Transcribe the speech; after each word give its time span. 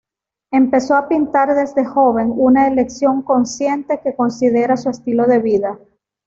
Empezó 0.51 0.95
a 0.95 1.07
pintar 1.07 1.53
desde 1.53 1.85
joven, 1.85 2.33
una 2.35 2.67
elección 2.67 3.21
consciente 3.21 3.99
que 4.01 4.15
considera 4.15 4.75
su 4.75 4.89
estilo 4.89 5.27
de 5.27 5.37
vida. 5.37 5.77